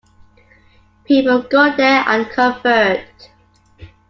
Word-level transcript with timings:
People 1.05 1.43
go 1.43 1.75
there 1.77 2.03
and 2.07 2.27
convert. 2.31 3.29